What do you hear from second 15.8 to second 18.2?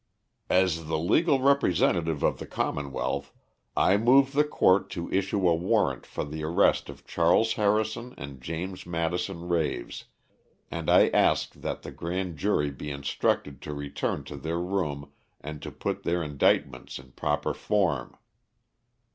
their indictments in proper form."